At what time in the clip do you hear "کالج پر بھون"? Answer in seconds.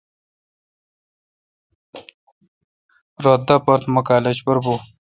4.09-4.79